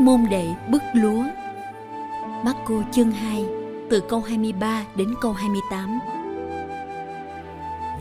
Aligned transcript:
Các 0.00 0.04
môn 0.04 0.20
đệ 0.30 0.54
bức 0.70 0.82
lúa 0.94 1.24
Marco 2.44 2.74
chương 2.92 3.10
2 3.10 3.44
từ 3.90 4.02
câu 4.08 4.20
23 4.20 4.84
đến 4.96 5.14
câu 5.20 5.32
28 5.32 5.98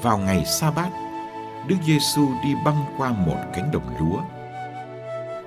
Vào 0.02 0.18
ngày 0.18 0.46
sa 0.46 0.72
bát 0.72 0.90
Đức 1.68 1.76
Giêsu 1.86 2.28
đi 2.44 2.56
băng 2.66 2.86
qua 2.98 3.12
một 3.12 3.38
cánh 3.54 3.70
đồng 3.74 3.96
lúa 4.00 4.22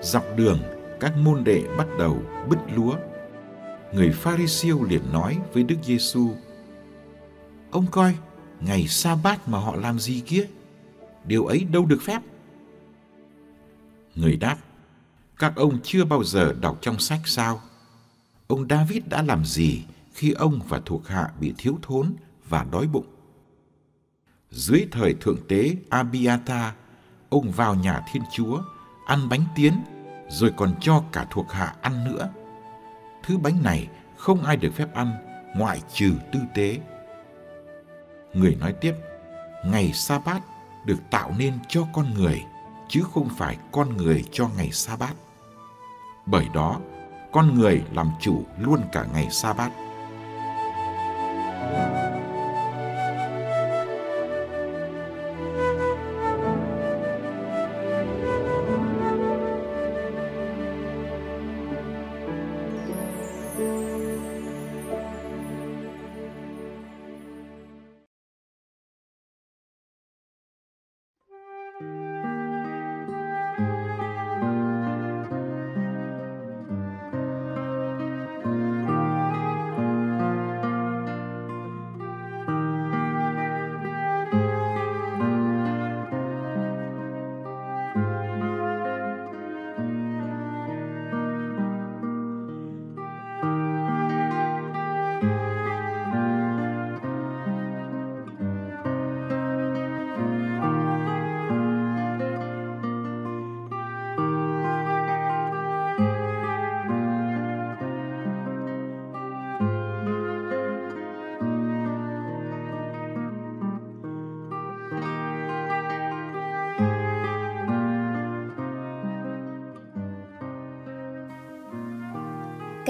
Dọc 0.03 0.25
đường 0.37 0.59
các 1.01 1.13
môn 1.17 1.45
đệ 1.45 1.63
bắt 1.79 1.87
đầu 1.99 2.19
bứt 2.49 2.59
lúa 2.77 2.97
Người 3.93 4.11
Pharisêu 4.11 4.85
liền 4.85 5.13
nói 5.13 5.39
với 5.53 5.63
Đức 5.63 5.77
Giêsu: 5.83 6.29
Ông 7.71 7.87
coi, 7.91 8.15
ngày 8.61 8.87
sa 8.89 9.17
bát 9.23 9.49
mà 9.49 9.59
họ 9.59 9.77
làm 9.77 9.99
gì 9.99 10.23
kia? 10.27 10.47
Điều 11.25 11.47
ấy 11.47 11.67
đâu 11.73 11.87
được 11.87 12.03
phép. 12.03 12.23
Người 14.15 14.37
đáp, 14.37 14.57
các 15.43 15.57
ông 15.57 15.79
chưa 15.83 16.05
bao 16.05 16.25
giờ 16.25 16.55
đọc 16.61 16.79
trong 16.81 16.99
sách 16.99 17.21
sao? 17.25 17.61
Ông 18.47 18.67
David 18.71 19.03
đã 19.07 19.23
làm 19.23 19.45
gì 19.45 19.85
khi 20.15 20.33
ông 20.33 20.61
và 20.69 20.81
thuộc 20.87 21.09
hạ 21.09 21.31
bị 21.41 21.55
thiếu 21.59 21.79
thốn 21.83 22.15
và 22.49 22.67
đói 22.73 22.87
bụng? 22.87 23.07
Dưới 24.51 24.87
thời 24.93 25.15
thượng 25.15 25.37
tế 25.49 25.77
Abiata, 25.91 26.75
ông 27.29 27.51
vào 27.51 27.75
nhà 27.75 28.05
Thiên 28.13 28.23
Chúa, 28.33 28.63
ăn 29.07 29.29
bánh 29.29 29.45
tiến, 29.57 29.73
rồi 30.29 30.53
còn 30.57 30.75
cho 30.81 31.05
cả 31.13 31.27
thuộc 31.31 31.53
hạ 31.53 31.75
ăn 31.83 32.05
nữa. 32.05 32.31
Thứ 33.23 33.39
bánh 33.39 33.63
này 33.63 33.89
không 34.17 34.45
ai 34.45 34.57
được 34.57 34.75
phép 34.75 34.95
ăn 34.95 35.13
ngoại 35.57 35.83
trừ 35.95 36.13
tư 36.33 36.41
tế. 36.55 36.79
Người 38.35 38.55
nói 38.55 38.75
tiếp, 38.81 38.95
ngày 39.65 39.93
sa 39.93 40.19
bát 40.19 40.43
được 40.87 40.99
tạo 41.11 41.35
nên 41.39 41.55
cho 41.69 41.87
con 41.93 42.15
người, 42.15 42.43
chứ 42.89 43.03
không 43.15 43.29
phải 43.37 43.57
con 43.73 43.97
người 43.97 44.25
cho 44.33 44.49
ngày 44.57 44.71
sa 44.73 44.97
bát. 44.97 45.15
Bởi 46.27 46.47
đó, 46.55 46.81
con 47.33 47.55
người 47.55 47.83
làm 47.93 48.11
chủ 48.21 48.43
luôn 48.59 48.81
cả 48.93 49.05
ngày 49.15 49.31
sa 49.31 49.53
bát. 49.53 49.73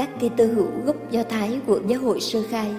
Các 0.02 0.10
Kitô 0.18 0.44
hữu 0.44 0.70
gốc 0.84 0.96
Do 1.10 1.22
Thái 1.22 1.60
của 1.66 1.80
giáo 1.86 2.00
hội 2.00 2.20
sơ 2.20 2.42
khai 2.50 2.74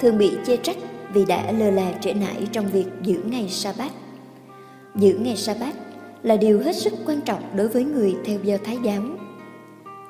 thường 0.00 0.18
bị 0.18 0.32
chê 0.46 0.56
trách 0.56 0.76
vì 1.12 1.24
đã 1.24 1.52
lơ 1.52 1.70
là 1.70 1.92
trễ 2.00 2.14
nải 2.14 2.48
trong 2.52 2.66
việc 2.66 2.86
giữ 3.02 3.20
ngày 3.24 3.48
sa 3.48 3.72
bát. 3.78 3.92
Giữ 4.94 5.18
ngày 5.22 5.36
sa 5.36 5.54
bát 5.60 5.74
là 6.22 6.36
điều 6.36 6.60
hết 6.60 6.76
sức 6.76 6.92
quan 7.06 7.20
trọng 7.20 7.56
đối 7.56 7.68
với 7.68 7.84
người 7.84 8.16
theo 8.24 8.38
Do 8.42 8.56
Thái 8.64 8.78
giáo. 8.82 9.02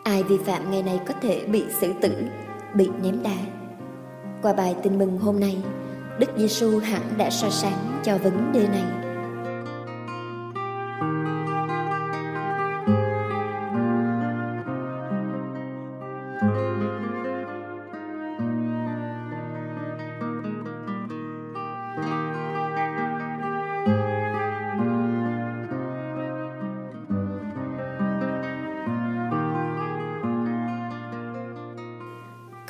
Ai 0.04 0.22
vi 0.22 0.36
phạm 0.44 0.70
ngày 0.70 0.82
này 0.82 1.00
có 1.06 1.14
thể 1.22 1.44
bị 1.46 1.64
xử 1.80 1.92
tử, 2.00 2.12
bị 2.74 2.88
ném 3.02 3.22
đá. 3.22 3.36
Qua 4.42 4.52
bài 4.52 4.76
tin 4.82 4.98
mừng 4.98 5.18
hôm 5.18 5.40
nay, 5.40 5.56
Đức 6.18 6.30
Giêsu 6.36 6.78
hẳn 6.78 7.02
đã 7.18 7.30
soi 7.30 7.50
sáng 7.50 8.00
cho 8.04 8.18
vấn 8.18 8.52
đề 8.52 8.68
này. 8.68 9.05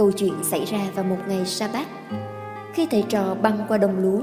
Câu 0.07 0.13
chuyện 0.13 0.35
xảy 0.43 0.65
ra 0.65 0.79
vào 0.95 1.05
một 1.05 1.17
ngày 1.29 1.47
sa 1.47 1.69
bát 1.73 1.87
Khi 2.75 2.87
thầy 2.91 3.05
trò 3.09 3.35
băng 3.35 3.59
qua 3.69 3.79
đồng 3.79 3.99
lúa, 3.99 4.21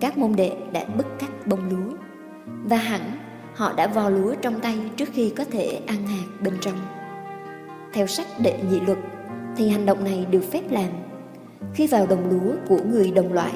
Các 0.00 0.18
môn 0.18 0.36
đệ 0.36 0.52
đã 0.72 0.84
bứt 0.84 1.06
cắt 1.18 1.46
bông 1.46 1.68
lúa. 1.70 1.96
Và 2.64 2.76
hẳn, 2.76 3.00
họ 3.54 3.72
đã 3.76 3.86
vò 3.86 4.08
lúa 4.08 4.34
trong 4.34 4.60
tay 4.60 4.78
trước 4.96 5.08
khi 5.12 5.32
có 5.36 5.44
thể 5.50 5.80
ăn 5.86 6.06
hạt 6.06 6.24
bên 6.40 6.54
trong. 6.60 6.74
Theo 7.92 8.06
sách 8.06 8.26
đệ 8.38 8.58
nhị 8.70 8.80
luật, 8.80 8.98
thì 9.56 9.68
hành 9.68 9.86
động 9.86 10.04
này 10.04 10.26
được 10.30 10.42
phép 10.52 10.62
làm. 10.70 10.90
Khi 11.74 11.86
vào 11.86 12.06
đồng 12.06 12.30
lúa 12.30 12.52
của 12.68 12.78
người 12.90 13.10
đồng 13.10 13.32
loại, 13.32 13.54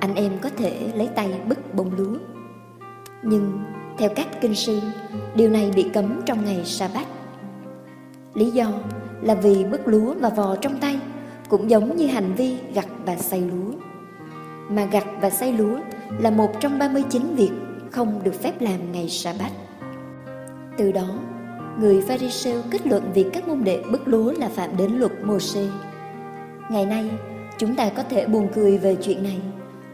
Anh 0.00 0.14
em 0.14 0.32
có 0.40 0.50
thể 0.56 0.78
lấy 0.94 1.08
tay 1.14 1.40
bứt 1.48 1.74
bông 1.74 1.96
lúa. 1.96 2.18
Nhưng, 3.22 3.64
theo 3.98 4.10
các 4.16 4.26
kinh 4.40 4.54
sư, 4.54 4.80
Điều 5.34 5.50
này 5.50 5.70
bị 5.76 5.86
cấm 5.94 6.20
trong 6.26 6.44
ngày 6.44 6.64
sa 6.64 6.88
bát 6.94 7.06
Lý 8.34 8.50
do 8.50 8.72
là 9.22 9.34
vì 9.34 9.64
bứt 9.64 9.88
lúa 9.88 10.14
và 10.20 10.28
vò 10.28 10.56
trong 10.56 10.78
tay 10.78 10.98
cũng 11.48 11.70
giống 11.70 11.96
như 11.96 12.06
hành 12.06 12.34
vi 12.34 12.56
gặt 12.74 12.86
và 13.06 13.16
xay 13.16 13.40
lúa. 13.40 13.72
Mà 14.68 14.84
gặt 14.84 15.04
và 15.20 15.30
xay 15.30 15.52
lúa 15.52 15.78
là 16.18 16.30
một 16.30 16.60
trong 16.60 16.78
39 16.78 17.34
việc 17.36 17.50
không 17.90 18.20
được 18.24 18.42
phép 18.42 18.60
làm 18.60 18.92
ngày 18.92 19.08
sa 19.08 19.34
bát. 19.38 19.50
Từ 20.78 20.92
đó, 20.92 21.08
người 21.80 22.02
Pharisêu 22.08 22.62
kết 22.70 22.86
luận 22.86 23.10
việc 23.14 23.26
các 23.32 23.48
môn 23.48 23.64
đệ 23.64 23.82
bứt 23.92 24.08
lúa 24.08 24.32
là 24.32 24.48
phạm 24.48 24.76
đến 24.76 24.92
luật 24.92 25.12
Mô-sê. 25.22 25.68
Ngày 26.70 26.86
nay, 26.86 27.10
chúng 27.58 27.74
ta 27.74 27.90
có 27.96 28.02
thể 28.02 28.26
buồn 28.26 28.48
cười 28.54 28.78
về 28.78 28.96
chuyện 29.02 29.22
này, 29.22 29.40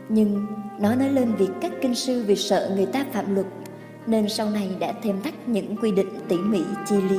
nhưng 0.09 0.47
nó 0.81 0.95
nói 0.95 1.11
lên 1.11 1.35
việc 1.35 1.51
các 1.61 1.73
kinh 1.83 1.95
sư 1.95 2.25
vì 2.27 2.37
sợ 2.37 2.73
người 2.77 2.87
ta 2.87 3.05
phạm 3.13 3.35
luật 3.35 3.47
nên 4.07 4.29
sau 4.29 4.51
này 4.51 4.71
đã 4.79 4.93
thêm 5.03 5.23
thắt 5.23 5.49
những 5.49 5.77
quy 5.77 5.93
định 5.93 6.09
tỉ 6.29 6.37
mỉ 6.37 6.61
chi 6.87 6.97
li. 7.11 7.19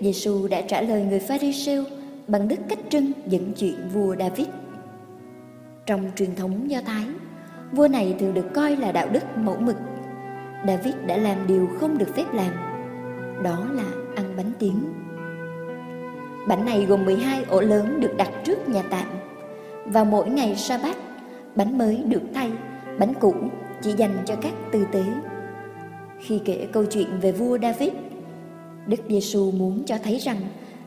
Giêsu 0.00 0.48
đã 0.48 0.60
trả 0.60 0.80
lời 0.80 1.02
người 1.02 1.18
Pharisêu 1.18 1.84
bằng 2.26 2.48
đức 2.48 2.56
cách 2.68 2.78
trưng 2.88 3.12
dẫn 3.26 3.52
chuyện 3.56 3.88
vua 3.94 4.16
David. 4.16 4.46
Trong 5.86 6.10
truyền 6.16 6.34
thống 6.34 6.70
Do 6.70 6.80
Thái, 6.86 7.04
vua 7.72 7.88
này 7.88 8.16
thường 8.18 8.34
được 8.34 8.54
coi 8.54 8.76
là 8.76 8.92
đạo 8.92 9.08
đức 9.12 9.24
mẫu 9.36 9.56
mực. 9.60 9.76
David 10.66 10.94
đã 11.06 11.16
làm 11.16 11.46
điều 11.46 11.68
không 11.80 11.98
được 11.98 12.14
phép 12.14 12.24
làm, 12.34 12.52
đó 13.42 13.66
là 13.72 13.84
ăn 14.16 14.34
bánh 14.36 14.50
tiếng. 14.58 14.80
Bánh 16.48 16.64
này 16.64 16.86
gồm 16.88 17.04
12 17.04 17.44
ổ 17.48 17.60
lớn 17.60 18.00
được 18.00 18.16
đặt 18.16 18.30
trước 18.44 18.68
nhà 18.68 18.82
tạm. 18.90 19.06
Và 19.84 20.04
mỗi 20.04 20.28
ngày 20.28 20.56
sa 20.56 20.78
bát, 20.78 20.96
bánh 21.54 21.78
mới 21.78 22.02
được 22.06 22.22
thay, 22.34 22.50
bánh 22.98 23.14
cũ 23.20 23.34
chỉ 23.82 23.92
dành 23.92 24.16
cho 24.24 24.36
các 24.36 24.52
tư 24.72 24.86
tế. 24.92 25.04
Khi 26.20 26.40
kể 26.44 26.66
câu 26.72 26.84
chuyện 26.84 27.08
về 27.20 27.32
vua 27.32 27.58
David, 27.58 27.92
Đức 28.86 29.00
Giêsu 29.08 29.50
muốn 29.50 29.82
cho 29.86 29.96
thấy 30.04 30.18
rằng 30.18 30.36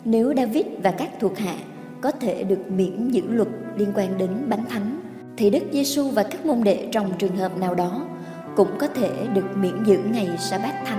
nếu 0.05 0.33
David 0.37 0.65
và 0.83 0.91
các 0.91 1.09
thuộc 1.19 1.37
hạ 1.37 1.55
có 2.01 2.11
thể 2.11 2.43
được 2.43 2.71
miễn 2.71 3.11
giữ 3.11 3.21
luật 3.29 3.47
liên 3.77 3.89
quan 3.95 4.17
đến 4.17 4.29
bánh 4.49 4.65
thánh, 4.69 4.99
thì 5.37 5.49
Đức 5.49 5.63
Giêsu 5.71 6.09
và 6.09 6.23
các 6.23 6.45
môn 6.45 6.63
đệ 6.63 6.87
trong 6.91 7.11
trường 7.17 7.35
hợp 7.35 7.57
nào 7.57 7.75
đó 7.75 8.07
cũng 8.55 8.69
có 8.79 8.87
thể 8.87 9.09
được 9.33 9.45
miễn 9.55 9.83
giữ 9.85 9.99
ngày 10.11 10.29
sa 10.37 10.57
bát 10.57 10.83
thánh. 10.85 10.98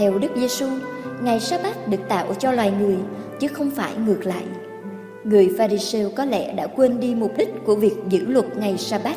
Theo 0.00 0.18
Đức 0.18 0.28
Giêsu, 0.36 0.66
ngày 1.22 1.40
sa 1.40 1.58
bát 1.62 1.88
được 1.88 2.00
tạo 2.08 2.34
cho 2.34 2.52
loài 2.52 2.72
người 2.80 2.96
chứ 3.40 3.48
không 3.48 3.70
phải 3.70 3.92
ngược 4.06 4.26
lại. 4.26 4.44
Người 5.24 5.50
Pharisêu 5.58 6.10
có 6.16 6.24
lẽ 6.24 6.52
đã 6.52 6.66
quên 6.66 7.00
đi 7.00 7.14
mục 7.14 7.32
đích 7.36 7.48
của 7.64 7.74
việc 7.74 7.94
giữ 8.08 8.26
luật 8.26 8.56
ngày 8.56 8.78
sa 8.78 9.00
bát. 9.04 9.16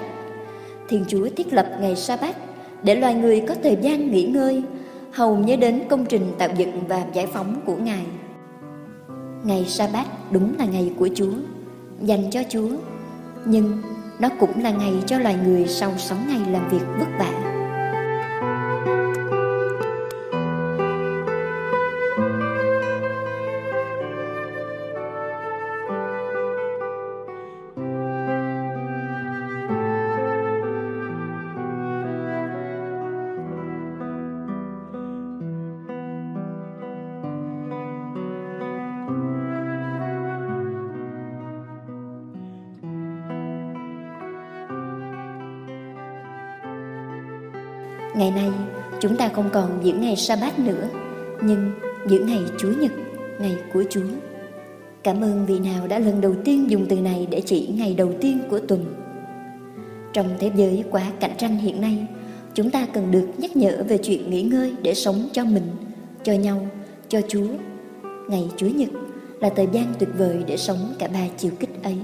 Thiên 0.89 1.05
Chúa 1.07 1.27
thiết 1.35 1.53
lập 1.53 1.67
ngày 1.81 1.95
sa 1.95 2.17
bát 2.21 2.35
để 2.83 2.95
loài 2.95 3.13
người 3.13 3.43
có 3.47 3.55
thời 3.63 3.77
gian 3.81 4.11
nghỉ 4.11 4.23
ngơi, 4.25 4.63
hầu 5.11 5.37
nhớ 5.37 5.55
đến 5.55 5.83
công 5.89 6.05
trình 6.05 6.31
tạo 6.37 6.49
dựng 6.57 6.87
và 6.87 7.05
giải 7.13 7.27
phóng 7.27 7.61
của 7.65 7.75
Ngài. 7.75 8.05
Ngày 9.43 9.65
sa 9.65 9.87
bát 9.93 10.31
đúng 10.31 10.55
là 10.59 10.65
ngày 10.65 10.93
của 10.99 11.09
Chúa, 11.15 11.33
dành 12.01 12.29
cho 12.31 12.41
Chúa, 12.49 12.69
nhưng 13.45 13.81
nó 14.19 14.29
cũng 14.39 14.63
là 14.63 14.71
ngày 14.71 14.93
cho 15.05 15.19
loài 15.19 15.35
người 15.45 15.67
sau 15.67 15.91
6 15.97 16.17
ngày 16.27 16.41
làm 16.51 16.69
việc 16.69 16.83
vất 16.99 17.07
vả. 17.19 17.52
Ngày 48.15 48.31
nay, 48.31 48.51
chúng 48.99 49.17
ta 49.17 49.29
không 49.29 49.49
còn 49.53 49.79
những 49.83 50.01
ngày 50.01 50.15
sa 50.15 50.35
bát 50.35 50.59
nữa, 50.59 50.89
nhưng 51.41 51.71
những 52.07 52.25
ngày 52.25 52.41
Chúa 52.57 52.71
Nhật, 52.81 52.91
ngày 53.39 53.57
của 53.73 53.83
Chúa. 53.89 54.07
Cảm 55.03 55.21
ơn 55.21 55.45
vị 55.45 55.59
nào 55.59 55.87
đã 55.87 55.99
lần 55.99 56.21
đầu 56.21 56.35
tiên 56.45 56.69
dùng 56.69 56.85
từ 56.89 56.95
này 56.95 57.27
để 57.31 57.41
chỉ 57.45 57.69
ngày 57.77 57.95
đầu 57.97 58.11
tiên 58.21 58.39
của 58.49 58.59
tuần. 58.59 58.95
Trong 60.13 60.29
thế 60.39 60.51
giới 60.55 60.83
quá 60.91 61.11
cạnh 61.19 61.31
tranh 61.37 61.57
hiện 61.57 61.81
nay, 61.81 62.07
chúng 62.53 62.69
ta 62.69 62.87
cần 62.93 63.11
được 63.11 63.27
nhắc 63.37 63.55
nhở 63.55 63.83
về 63.87 63.97
chuyện 63.97 64.29
nghỉ 64.29 64.43
ngơi 64.43 64.73
để 64.81 64.93
sống 64.93 65.29
cho 65.31 65.45
mình, 65.45 65.67
cho 66.23 66.33
nhau, 66.33 66.67
cho 67.09 67.21
Chúa. 67.27 67.47
Ngày 68.29 68.49
Chúa 68.57 68.67
Nhật 68.67 68.89
là 69.39 69.49
thời 69.55 69.67
gian 69.71 69.93
tuyệt 69.99 70.09
vời 70.17 70.43
để 70.47 70.57
sống 70.57 70.93
cả 70.99 71.07
ba 71.13 71.27
chiều 71.37 71.51
kích 71.59 71.83
ấy. 71.83 71.97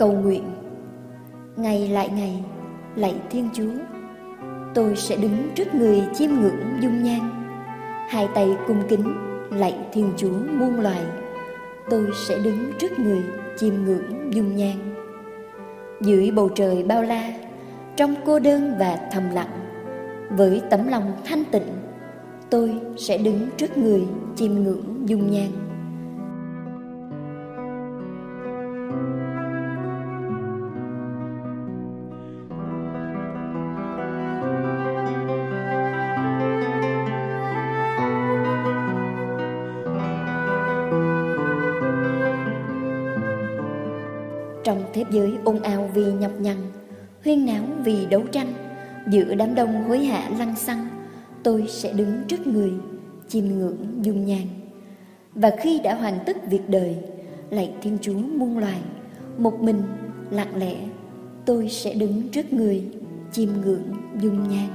Cầu 0.00 0.12
nguyện. 0.12 0.44
Ngày 1.56 1.88
lại 1.88 2.10
ngày, 2.16 2.44
lạy 2.96 3.14
thiên 3.30 3.48
chúa, 3.52 3.72
tôi 4.74 4.96
sẽ 4.96 5.16
đứng 5.16 5.36
trước 5.54 5.74
người 5.74 6.02
chiêm 6.14 6.30
ngưỡng 6.30 6.82
dung 6.82 7.02
nhan. 7.02 7.20
Hai 8.08 8.28
tay 8.34 8.56
cung 8.66 8.82
kính 8.88 9.14
lạy 9.50 9.74
thiên 9.92 10.12
chúa 10.16 10.38
muôn 10.58 10.80
loài, 10.80 11.02
tôi 11.90 12.06
sẽ 12.28 12.38
đứng 12.38 12.72
trước 12.78 12.98
người 12.98 13.22
chiêm 13.56 13.74
ngưỡng 13.84 14.34
dung 14.34 14.56
nhan. 14.56 14.76
Dưới 16.00 16.30
bầu 16.30 16.48
trời 16.48 16.82
bao 16.82 17.02
la, 17.02 17.32
trong 17.96 18.14
cô 18.26 18.38
đơn 18.38 18.74
và 18.78 18.98
thầm 19.12 19.30
lặng, 19.34 19.60
với 20.30 20.62
tấm 20.70 20.88
lòng 20.88 21.12
thanh 21.24 21.44
tịnh, 21.44 21.68
tôi 22.50 22.80
sẽ 22.96 23.18
đứng 23.18 23.48
trước 23.56 23.78
người 23.78 24.02
chiêm 24.36 24.54
ngưỡng 24.54 25.08
dung 25.08 25.30
nhan. 25.30 25.69
Thế 45.00 45.06
giới 45.10 45.32
ồn 45.44 45.62
ào 45.62 45.90
vì 45.94 46.04
nhọc 46.12 46.40
nhằn, 46.40 46.56
huyên 47.24 47.46
náo 47.46 47.64
vì 47.84 48.06
đấu 48.06 48.22
tranh, 48.32 48.52
giữa 49.10 49.34
đám 49.34 49.54
đông 49.54 49.84
hối 49.84 50.04
hả 50.04 50.30
lăng 50.38 50.56
xăng, 50.56 50.88
tôi 51.42 51.64
sẽ 51.68 51.92
đứng 51.92 52.12
trước 52.28 52.46
người, 52.46 52.72
chiêm 53.28 53.44
ngưỡng 53.44 53.76
dung 54.02 54.24
nhan. 54.24 54.42
Và 55.34 55.50
khi 55.60 55.80
đã 55.84 55.94
hoàn 55.94 56.18
tất 56.26 56.50
việc 56.50 56.68
đời, 56.68 56.96
lạy 57.50 57.72
Thiên 57.82 57.98
Chúa 58.00 58.18
muôn 58.18 58.58
loài, 58.58 58.78
một 59.38 59.62
mình, 59.62 59.82
lặng 60.30 60.56
lẽ, 60.56 60.76
tôi 61.44 61.68
sẽ 61.68 61.94
đứng 61.94 62.28
trước 62.28 62.52
người, 62.52 62.84
chiêm 63.32 63.48
ngưỡng 63.64 63.92
dung 64.20 64.48
nhan. 64.48 64.68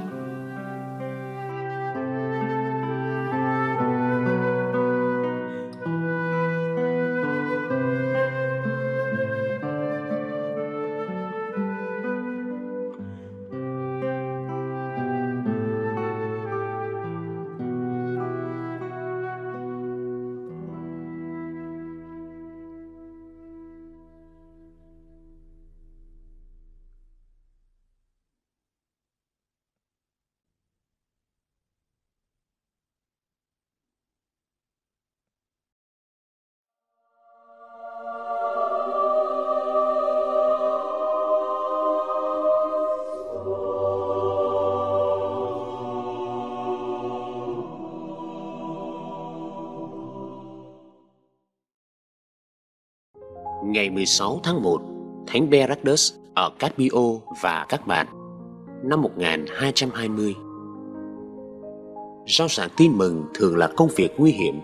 Ngày 53.76 53.90
16 53.90 54.40
tháng 54.44 54.64
1, 54.64 54.82
Thánh 55.28 55.50
Berardus 55.50 56.14
ở 56.34 56.50
Capio 56.60 57.02
và 57.42 57.66
các 57.70 57.88
bạn, 57.88 58.08
năm 58.84 59.02
1220. 59.02 60.36
Rao 62.28 62.48
giảng 62.48 62.70
tin 62.78 62.98
mừng 62.98 63.24
thường 63.34 63.58
là 63.58 63.70
công 63.78 63.88
việc 63.96 64.14
nguy 64.18 64.32
hiểm. 64.32 64.60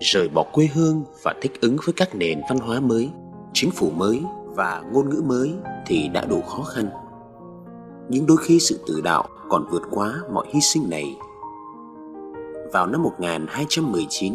Rời 0.00 0.28
bỏ 0.28 0.42
quê 0.52 0.68
hương 0.74 1.02
và 1.22 1.34
thích 1.40 1.60
ứng 1.60 1.76
với 1.84 1.92
các 1.92 2.14
nền 2.14 2.40
văn 2.48 2.58
hóa 2.58 2.80
mới, 2.80 3.10
chính 3.52 3.70
phủ 3.70 3.90
mới 3.90 4.22
và 4.44 4.82
ngôn 4.92 5.10
ngữ 5.10 5.22
mới 5.26 5.52
thì 5.86 6.08
đã 6.08 6.24
đủ 6.24 6.40
khó 6.40 6.62
khăn. 6.62 6.88
Nhưng 8.08 8.26
đôi 8.26 8.36
khi 8.36 8.60
sự 8.60 8.80
tự 8.86 9.00
đạo 9.00 9.28
còn 9.48 9.66
vượt 9.70 9.82
quá 9.90 10.14
mọi 10.32 10.46
hy 10.54 10.60
sinh 10.60 10.90
này. 10.90 11.16
Vào 12.72 12.86
năm 12.86 13.02
1219, 13.02 14.34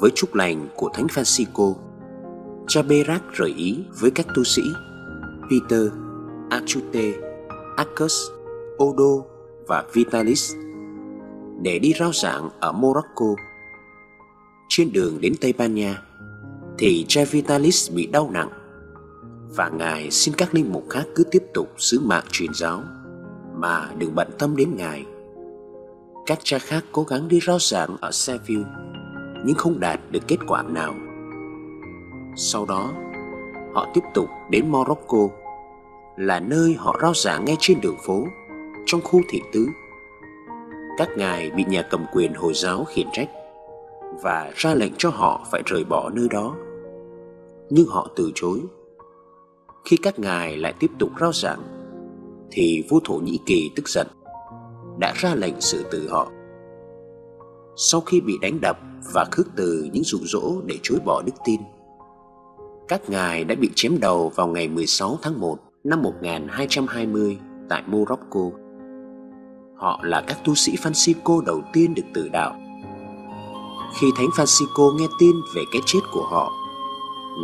với 0.00 0.10
chúc 0.14 0.34
lành 0.34 0.68
của 0.76 0.90
Thánh 0.94 1.06
Francisco, 1.06 1.74
cha 2.68 2.82
Berak 2.82 3.22
rời 3.32 3.54
ý 3.56 3.78
với 4.00 4.10
các 4.10 4.26
tu 4.34 4.44
sĩ 4.44 4.62
Peter, 5.50 5.92
Achute, 6.50 7.12
Arcus, 7.76 8.14
Odo 8.82 9.24
và 9.66 9.84
Vitalis 9.92 10.52
để 11.62 11.78
đi 11.78 11.92
rao 11.98 12.12
giảng 12.12 12.48
ở 12.60 12.72
Morocco. 12.72 13.26
Trên 14.68 14.92
đường 14.92 15.20
đến 15.20 15.34
Tây 15.40 15.54
Ban 15.58 15.74
Nha 15.74 16.02
thì 16.78 17.04
cha 17.08 17.24
Vitalis 17.30 17.92
bị 17.92 18.06
đau 18.06 18.30
nặng 18.30 18.48
và 19.56 19.68
ngài 19.68 20.10
xin 20.10 20.34
các 20.34 20.54
linh 20.54 20.72
mục 20.72 20.84
khác 20.90 21.04
cứ 21.14 21.24
tiếp 21.24 21.42
tục 21.54 21.74
sứ 21.78 22.00
mạng 22.00 22.24
truyền 22.30 22.54
giáo 22.54 22.82
mà 23.56 23.90
đừng 23.98 24.14
bận 24.14 24.28
tâm 24.38 24.56
đến 24.56 24.76
ngài. 24.76 25.06
Các 26.26 26.38
cha 26.44 26.58
khác 26.58 26.84
cố 26.92 27.02
gắng 27.02 27.28
đi 27.28 27.40
rao 27.46 27.58
giảng 27.58 27.96
ở 28.00 28.10
Seville 28.12 28.64
nhưng 29.44 29.56
không 29.56 29.80
đạt 29.80 30.00
được 30.10 30.22
kết 30.28 30.38
quả 30.48 30.62
nào. 30.62 30.94
Sau 32.36 32.64
đó, 32.64 32.92
họ 33.74 33.88
tiếp 33.94 34.00
tục 34.14 34.28
đến 34.50 34.68
Morocco, 34.68 35.28
là 36.16 36.40
nơi 36.40 36.74
họ 36.78 36.96
rao 37.02 37.12
giảng 37.14 37.44
ngay 37.44 37.56
trên 37.60 37.80
đường 37.80 37.96
phố, 38.06 38.24
trong 38.86 39.00
khu 39.04 39.20
thị 39.28 39.40
tứ. 39.52 39.66
Các 40.98 41.08
ngài 41.16 41.50
bị 41.50 41.64
nhà 41.68 41.82
cầm 41.90 42.04
quyền 42.12 42.34
Hồi 42.34 42.52
giáo 42.54 42.84
khiển 42.84 43.06
trách 43.12 43.30
và 44.22 44.52
ra 44.54 44.74
lệnh 44.74 44.92
cho 44.98 45.10
họ 45.10 45.46
phải 45.50 45.62
rời 45.66 45.84
bỏ 45.84 46.10
nơi 46.10 46.28
đó. 46.30 46.56
Nhưng 47.70 47.86
họ 47.86 48.08
từ 48.16 48.30
chối. 48.34 48.60
Khi 49.84 49.96
các 49.96 50.18
ngài 50.18 50.56
lại 50.56 50.74
tiếp 50.80 50.90
tục 50.98 51.10
rao 51.20 51.32
giảng, 51.32 51.62
thì 52.50 52.84
vua 52.88 53.00
Thổ 53.04 53.14
Nhĩ 53.14 53.38
Kỳ 53.46 53.70
tức 53.76 53.88
giận, 53.88 54.06
đã 54.98 55.12
ra 55.16 55.34
lệnh 55.34 55.60
xử 55.60 55.84
tử 55.90 56.08
họ. 56.10 56.30
Sau 57.76 58.00
khi 58.00 58.20
bị 58.20 58.38
đánh 58.42 58.60
đập 58.60 58.78
và 59.14 59.24
khước 59.30 59.46
từ 59.56 59.88
những 59.92 60.04
dụ 60.04 60.18
dỗ 60.22 60.60
để 60.66 60.78
chối 60.82 60.98
bỏ 61.04 61.22
đức 61.26 61.32
tin, 61.44 61.60
các 62.92 63.10
ngài 63.10 63.44
đã 63.44 63.54
bị 63.54 63.70
chém 63.74 64.00
đầu 64.00 64.32
vào 64.36 64.46
ngày 64.46 64.68
16 64.68 65.18
tháng 65.22 65.40
1 65.40 65.58
năm 65.84 66.02
1220 66.02 67.38
tại 67.68 67.82
Morocco. 67.86 68.40
Họ 69.76 70.00
là 70.02 70.20
các 70.26 70.38
tu 70.44 70.54
sĩ 70.54 70.72
Francisco 70.76 71.40
đầu 71.40 71.62
tiên 71.72 71.94
được 71.94 72.02
tử 72.14 72.28
đạo. 72.32 72.56
Khi 74.00 74.06
Thánh 74.16 74.26
Francisco 74.26 74.96
nghe 74.98 75.06
tin 75.18 75.30
về 75.54 75.62
cái 75.72 75.82
chết 75.86 76.00
của 76.12 76.26
họ, 76.30 76.52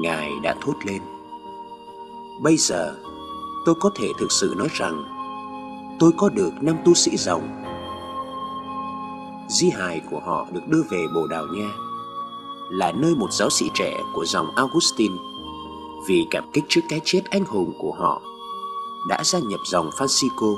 Ngài 0.03 0.33
đã 0.43 0.55
thốt 0.61 0.75
lên. 0.85 1.03
Bây 2.43 2.57
giờ, 2.57 2.95
tôi 3.67 3.75
có 3.81 3.91
thể 3.95 4.09
thực 4.19 4.33
sự 4.33 4.55
nói 4.59 4.69
rằng 4.73 5.05
tôi 6.01 6.11
có 6.17 6.29
được 6.29 6.51
năm 6.61 6.77
tu 6.85 6.95
sĩ 6.95 7.17
dòng. 7.17 7.65
Di 9.49 9.71
hài 9.71 10.01
của 10.11 10.21
họ 10.21 10.47
được 10.53 10.69
đưa 10.69 10.83
về 10.91 11.05
Bồ 11.15 11.27
Đào 11.27 11.47
Nha, 11.47 11.69
là 12.71 12.93
nơi 12.93 13.15
một 13.15 13.33
giáo 13.33 13.51
sĩ 13.51 13.71
trẻ 13.75 13.97
của 14.15 14.25
dòng 14.25 14.47
Augustine 14.57 15.15
vì 16.07 16.27
cảm 16.31 16.45
kích 16.53 16.65
trước 16.69 16.81
cái 16.89 17.01
chết 17.05 17.21
anh 17.31 17.45
hùng 17.45 17.73
của 17.79 17.93
họ, 17.93 18.23
đã 19.09 19.25
gia 19.25 19.39
nhập 19.39 19.61
dòng 19.65 19.91
Francisco 19.91 20.57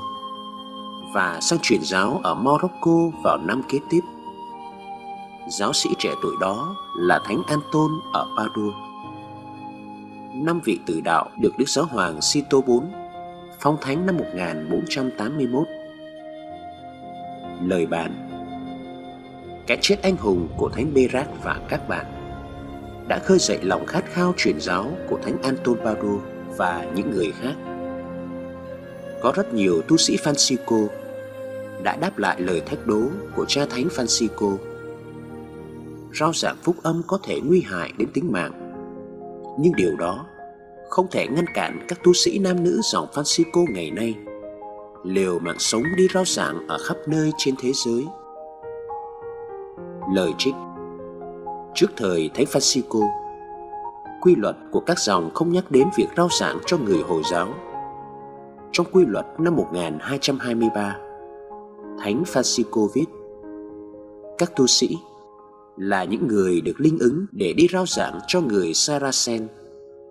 và 1.14 1.40
sang 1.40 1.58
truyền 1.62 1.80
giáo 1.82 2.20
ở 2.22 2.34
Morocco 2.34 3.10
vào 3.22 3.38
năm 3.38 3.62
kế 3.68 3.78
tiếp. 3.90 4.00
Giáo 5.48 5.72
sĩ 5.72 5.90
trẻ 5.98 6.14
tuổi 6.22 6.36
đó 6.40 6.76
là 6.96 7.20
Thánh 7.24 7.42
Anton 7.46 7.90
ở 8.12 8.26
Padua. 8.36 8.72
Năm 10.34 10.60
vị 10.64 10.78
tử 10.86 11.00
đạo 11.04 11.30
được 11.40 11.58
Đức 11.58 11.68
Giáo 11.68 11.84
Hoàng 11.84 12.20
Sito 12.20 12.58
IV 12.66 12.82
phong 13.60 13.76
thánh 13.80 14.06
năm 14.06 14.16
1481. 14.16 15.66
Lời 17.62 17.86
bàn, 17.86 18.28
Cái 19.66 19.78
chết 19.80 19.96
anh 20.02 20.16
hùng 20.16 20.48
của 20.56 20.68
Thánh 20.68 20.94
Berak 20.94 21.28
và 21.44 21.60
các 21.68 21.88
bạn 21.88 22.19
đã 23.10 23.18
khơi 23.18 23.38
dậy 23.38 23.58
lòng 23.62 23.86
khát 23.86 24.04
khao 24.12 24.34
truyền 24.36 24.60
giáo 24.60 24.86
của 25.08 25.18
Thánh 25.22 25.42
Anton 25.42 25.76
Pado 25.84 26.18
và 26.56 26.86
những 26.94 27.10
người 27.10 27.32
khác. 27.40 27.54
Có 29.22 29.32
rất 29.36 29.54
nhiều 29.54 29.82
tu 29.88 29.96
sĩ 29.96 30.16
Francisco 30.16 30.86
đã 31.82 31.96
đáp 31.96 32.18
lại 32.18 32.40
lời 32.40 32.60
thách 32.66 32.86
đố 32.86 33.02
của 33.36 33.44
cha 33.48 33.66
Thánh 33.70 33.88
Francisco. 33.88 34.56
Rao 36.20 36.32
giảng 36.34 36.56
phúc 36.62 36.76
âm 36.82 37.02
có 37.06 37.18
thể 37.22 37.40
nguy 37.44 37.60
hại 37.60 37.92
đến 37.98 38.08
tính 38.14 38.32
mạng, 38.32 38.52
nhưng 39.60 39.72
điều 39.76 39.96
đó 39.96 40.26
không 40.88 41.06
thể 41.10 41.26
ngăn 41.26 41.46
cản 41.54 41.84
các 41.88 41.98
tu 42.04 42.12
sĩ 42.12 42.38
nam 42.38 42.64
nữ 42.64 42.80
dòng 42.82 43.06
Francisco 43.12 43.64
ngày 43.72 43.90
nay 43.90 44.14
liều 45.04 45.38
mạng 45.38 45.58
sống 45.58 45.82
đi 45.96 46.08
rao 46.14 46.24
giảng 46.24 46.68
ở 46.68 46.78
khắp 46.78 46.96
nơi 47.06 47.30
trên 47.38 47.54
thế 47.62 47.72
giới. 47.74 48.04
Lời 50.14 50.32
trích 50.38 50.54
Trước 51.74 51.86
thời 51.96 52.30
Thánh 52.34 52.46
Francisco, 52.46 53.08
quy 54.20 54.34
luật 54.36 54.56
của 54.70 54.80
các 54.80 54.98
dòng 54.98 55.30
không 55.34 55.52
nhắc 55.52 55.70
đến 55.70 55.88
việc 55.96 56.06
rao 56.16 56.28
giảng 56.40 56.58
cho 56.66 56.78
người 56.78 57.02
Hồi 57.08 57.22
giáo. 57.30 57.48
Trong 58.72 58.86
quy 58.92 59.04
luật 59.06 59.26
năm 59.38 59.56
1223, 59.56 60.96
Thánh 61.98 62.22
Francisco 62.22 62.88
viết 62.94 63.06
Các 64.38 64.56
tu 64.56 64.66
sĩ 64.66 64.96
là 65.76 66.04
những 66.04 66.26
người 66.26 66.60
được 66.60 66.80
linh 66.80 66.98
ứng 66.98 67.26
để 67.32 67.52
đi 67.52 67.68
rao 67.72 67.86
giảng 67.86 68.18
cho 68.26 68.40
người 68.40 68.74
Saracen, 68.74 69.48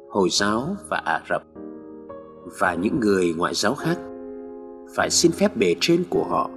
Hồi 0.09 0.29
giáo 0.31 0.75
và 0.89 0.97
Ả 0.97 1.21
Rập 1.29 1.43
và 2.59 2.73
những 2.73 2.99
người 2.99 3.33
ngoại 3.37 3.53
giáo 3.53 3.75
khác 3.75 3.97
phải 4.95 5.09
xin 5.09 5.31
phép 5.31 5.57
bề 5.57 5.75
trên 5.81 6.03
của 6.09 6.23
họ. 6.23 6.49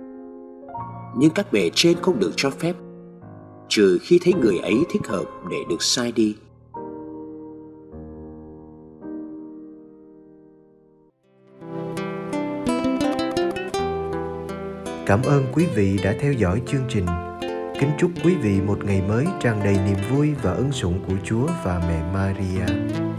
Nhưng 1.16 1.30
các 1.34 1.52
bề 1.52 1.70
trên 1.74 1.96
không 2.02 2.18
được 2.18 2.30
cho 2.36 2.50
phép 2.50 2.74
trừ 3.74 3.98
khi 4.02 4.18
thấy 4.24 4.34
người 4.34 4.58
ấy 4.58 4.84
thích 4.90 5.02
hợp 5.08 5.24
để 5.50 5.56
được 5.68 5.82
sai 5.82 6.12
đi 6.12 6.36
Cảm 15.06 15.22
ơn 15.22 15.44
quý 15.52 15.66
vị 15.74 15.98
đã 16.04 16.14
theo 16.20 16.32
dõi 16.32 16.62
chương 16.66 16.84
trình. 16.88 17.06
Kính 17.80 17.90
chúc 17.98 18.10
quý 18.24 18.34
vị 18.34 18.60
một 18.60 18.84
ngày 18.84 19.02
mới 19.08 19.26
tràn 19.40 19.60
đầy 19.64 19.76
niềm 19.86 19.98
vui 20.10 20.30
và 20.42 20.52
ân 20.52 20.72
sủng 20.72 21.04
của 21.06 21.14
Chúa 21.24 21.46
và 21.64 21.82
mẹ 21.88 22.12
Maria. 22.12 23.11